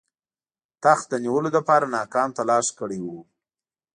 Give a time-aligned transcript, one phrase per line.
[0.83, 3.19] تخت د نیولو لپاره ناکام تلاښ کړی وو.